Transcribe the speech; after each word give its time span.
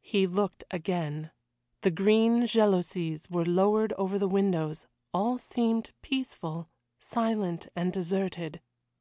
He 0.00 0.26
looked 0.26 0.64
again. 0.68 1.30
The 1.82 1.92
green 1.92 2.48
jalousies 2.48 3.30
were 3.30 3.44
lowered 3.46 3.92
over 3.92 4.18
the 4.18 4.26
windows, 4.26 4.88
all 5.14 5.38
seemed 5.38 5.92
peaceful, 6.02 6.68
silent 6.98 7.68
and 7.76 7.92
deserted. 7.92 8.60